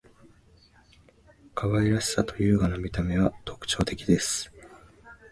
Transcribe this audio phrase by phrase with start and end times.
[1.53, 4.51] 可愛らしさと優雅な見た目は特徴的です．